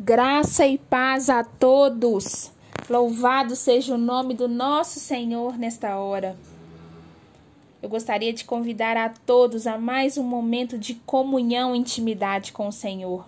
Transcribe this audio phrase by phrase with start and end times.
[0.00, 2.50] Graça e paz a todos.
[2.90, 6.36] Louvado seja o nome do nosso Senhor nesta hora.
[7.80, 12.66] Eu gostaria de convidar a todos a mais um momento de comunhão e intimidade com
[12.66, 13.24] o Senhor.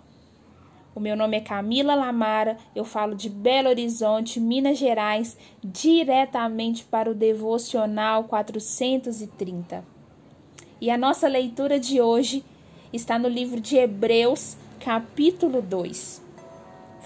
[0.93, 7.09] O meu nome é Camila Lamara, eu falo de Belo Horizonte, Minas Gerais, diretamente para
[7.09, 9.85] o Devocional 430.
[10.81, 12.45] E a nossa leitura de hoje
[12.93, 16.26] está no livro de Hebreus, capítulo 2.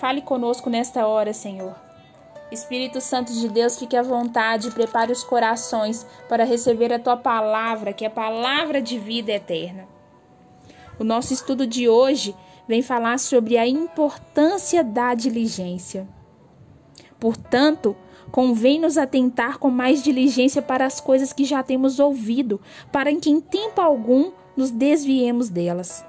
[0.00, 1.76] Fale conosco nesta hora, Senhor.
[2.50, 7.18] Espírito Santo de Deus, fique à vontade e prepare os corações para receber a tua
[7.18, 9.86] palavra, que é a palavra de vida eterna.
[10.98, 12.34] O nosso estudo de hoje
[12.66, 16.08] vem falar sobre a importância da diligência.
[17.18, 17.94] Portanto,
[18.32, 22.58] convém nos atentar com mais diligência para as coisas que já temos ouvido,
[22.90, 26.08] para que em tempo algum nos desviemos delas.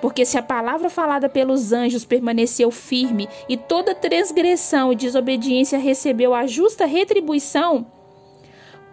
[0.00, 6.34] Porque se a palavra falada pelos anjos permaneceu firme e toda transgressão e desobediência recebeu
[6.34, 7.86] a justa retribuição,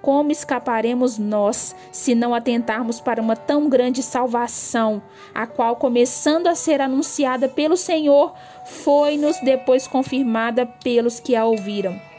[0.01, 5.01] como escaparemos nós se não atentarmos para uma tão grande salvação,
[5.33, 8.33] a qual, começando a ser anunciada pelo Senhor,
[8.65, 12.10] foi-nos depois confirmada pelos que a ouviram?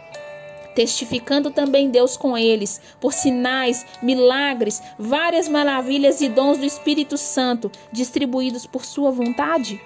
[0.74, 7.70] Testificando também Deus com eles, por sinais, milagres, várias maravilhas e dons do Espírito Santo,
[7.90, 9.80] distribuídos por sua vontade?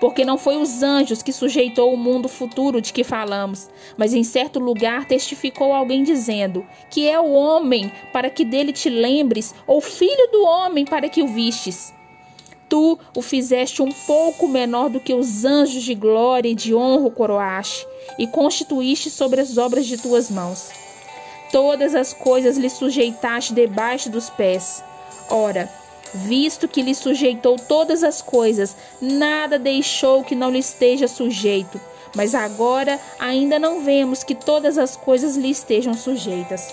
[0.00, 4.22] Porque não foi os anjos que sujeitou o mundo futuro de que falamos, mas em
[4.22, 9.80] certo lugar testificou alguém dizendo: Que é o homem para que dele te lembres, ou
[9.80, 11.97] filho do homem para que o vistes
[12.68, 17.10] tu o fizeste um pouco menor do que os anjos de glória e de honra
[17.10, 17.86] coroaste,
[18.18, 20.70] e constituíste sobre as obras de tuas mãos.
[21.50, 24.82] Todas as coisas lhe sujeitaste debaixo dos pés.
[25.30, 25.70] Ora,
[26.14, 31.80] visto que lhe sujeitou todas as coisas, nada deixou que não lhe esteja sujeito.
[32.14, 36.72] Mas agora ainda não vemos que todas as coisas lhe estejam sujeitas.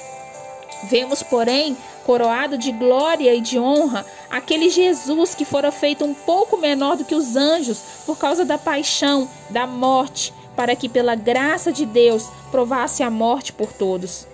[0.84, 1.76] Vemos, porém,
[2.06, 7.06] coroado de glória e de honra, aquele Jesus que fora feito um pouco menor do
[7.06, 12.30] que os anjos por causa da paixão, da morte, para que pela graça de Deus
[12.52, 14.28] provasse a morte por todos.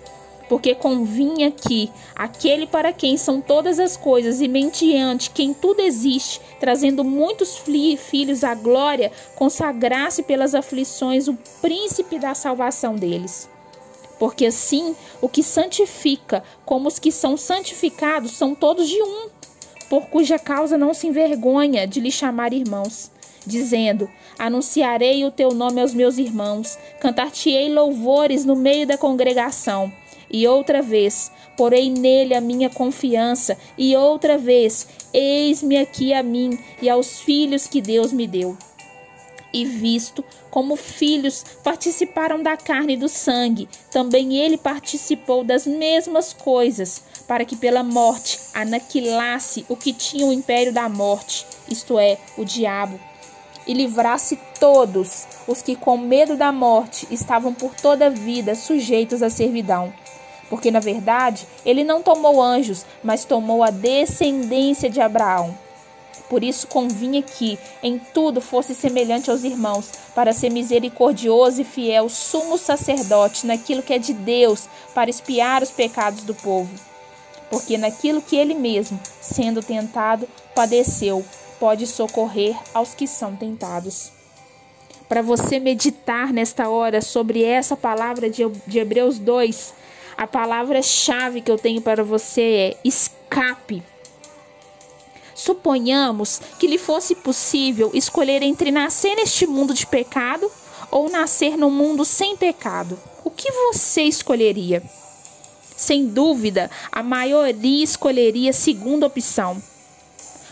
[0.48, 6.40] Porque convinha que aquele para quem são todas as coisas e mediante quem tudo existe,
[6.58, 7.62] trazendo muitos
[7.96, 13.48] filhos à glória, consagrasse pelas aflições o príncipe da salvação deles
[14.18, 19.28] porque assim o que santifica, como os que são santificados, são todos de um,
[19.92, 23.10] por cuja causa não se envergonha de lhe chamar irmãos,
[23.46, 24.08] dizendo:
[24.38, 29.92] Anunciarei o teu nome aos meus irmãos, cantar-te-ei louvores no meio da congregação.
[30.30, 36.58] E outra vez, porei nele a minha confiança, e outra vez, eis-me aqui a mim
[36.80, 38.56] e aos filhos que Deus me deu
[39.52, 46.32] e visto como filhos participaram da carne e do sangue, também ele participou das mesmas
[46.32, 52.18] coisas, para que pela morte aniquilasse o que tinha o império da morte, isto é,
[52.36, 52.98] o diabo,
[53.66, 59.22] e livrasse todos os que com medo da morte estavam por toda a vida sujeitos
[59.22, 59.92] à servidão.
[60.50, 65.56] Porque na verdade ele não tomou anjos, mas tomou a descendência de Abraão.
[66.32, 72.08] Por isso convinha que em tudo fosse semelhante aos irmãos, para ser misericordioso e fiel,
[72.08, 76.74] sumo sacerdote naquilo que é de Deus, para espiar os pecados do povo.
[77.50, 81.22] Porque naquilo que ele mesmo, sendo tentado, padeceu,
[81.60, 84.10] pode socorrer aos que são tentados.
[85.06, 89.74] Para você meditar nesta hora sobre essa palavra de Hebreus 2,
[90.16, 93.91] a palavra-chave que eu tenho para você é escape.
[95.44, 100.48] Suponhamos que lhe fosse possível escolher entre nascer neste mundo de pecado
[100.88, 102.96] ou nascer no mundo sem pecado.
[103.24, 104.80] O que você escolheria?
[105.76, 109.60] Sem dúvida, a maioria escolheria a segunda opção.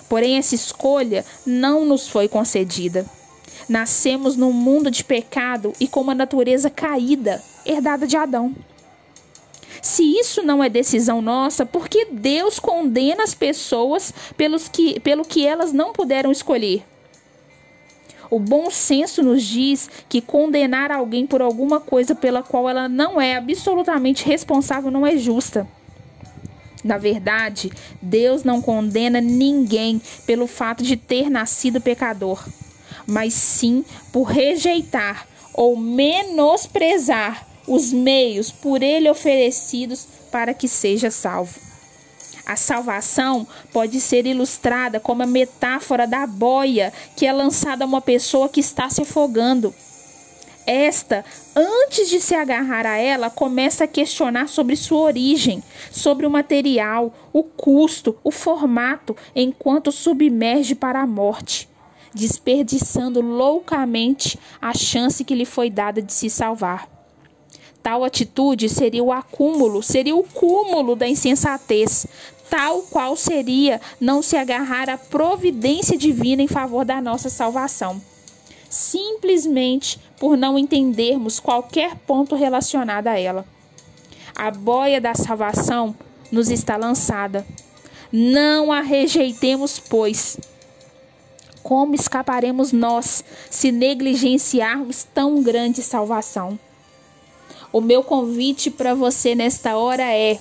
[0.09, 3.07] Porém, essa escolha não nos foi concedida.
[3.69, 8.53] Nascemos num mundo de pecado e com uma natureza caída, herdada de Adão.
[9.83, 15.25] Se isso não é decisão nossa, por que Deus condena as pessoas pelos que, pelo
[15.25, 16.85] que elas não puderam escolher?
[18.31, 23.21] O bom senso nos diz que condenar alguém por alguma coisa pela qual ela não
[23.21, 25.67] é absolutamente responsável não é justa.
[26.85, 32.43] Na verdade, Deus não condena ninguém pelo fato de ter nascido pecador,
[33.07, 41.61] mas sim por rejeitar ou menosprezar os meios por ele oferecidos para que seja salvo.
[42.45, 48.01] A salvação pode ser ilustrada como a metáfora da boia que é lançada a uma
[48.01, 49.73] pessoa que está se afogando.
[50.67, 51.25] Esta,
[51.55, 55.63] antes de se agarrar a ela, começa a questionar sobre sua origem,
[55.93, 61.69] sobre o material, o custo, o formato, enquanto submerge para a morte,
[62.13, 67.00] desperdiçando loucamente a chance que lhe foi dada de se salvar.
[67.83, 72.07] Tal atitude seria o acúmulo, seria o cúmulo da insensatez,
[72.49, 78.01] tal qual seria não se agarrar à providência divina em favor da nossa salvação
[78.71, 83.45] simplesmente por não entendermos qualquer ponto relacionado a ela.
[84.35, 85.95] A boia da salvação
[86.31, 87.45] nos está lançada.
[88.13, 90.39] Não a rejeitemos, pois.
[91.65, 96.59] Como escaparemos nós se negligenciarmos tão grande salvação?
[97.73, 100.39] O meu convite para você nesta hora é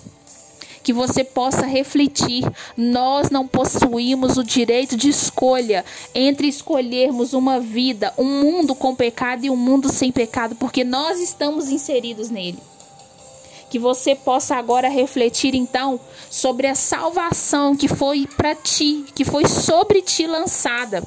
[0.82, 2.44] que você possa refletir.
[2.76, 5.86] Nós não possuímos o direito de escolha
[6.16, 11.20] entre escolhermos uma vida, um mundo com pecado e um mundo sem pecado, porque nós
[11.20, 12.58] estamos inseridos nele.
[13.70, 16.00] Que você possa agora refletir então
[16.32, 21.04] sobre a salvação que foi para ti, que foi sobre ti lançada.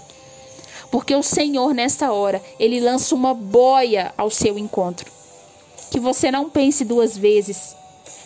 [0.89, 5.22] Porque o Senhor, nesta hora, ele lança uma boia ao seu encontro.
[5.93, 7.77] Que você não pense duas vezes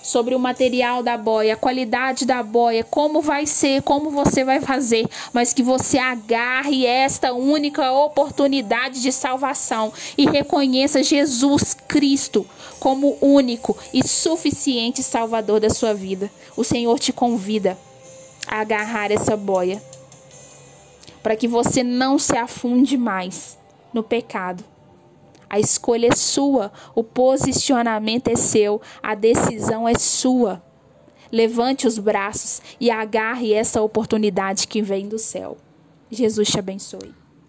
[0.00, 4.60] sobre o material da boia, a qualidade da boia, como vai ser, como você vai
[4.60, 12.46] fazer, mas que você agarre esta única oportunidade de salvação e reconheça Jesus Cristo
[12.78, 16.30] como único e suficiente Salvador da sua vida.
[16.56, 17.76] O Senhor te convida
[18.46, 19.82] a agarrar essa boia
[21.20, 23.58] para que você não se afunde mais
[23.92, 24.62] no pecado
[25.48, 30.62] a escolha é sua, o posicionamento é seu, a decisão é sua.
[31.30, 35.56] Levante os braços e agarre essa oportunidade que vem do céu.
[36.10, 37.25] Jesus te abençoe.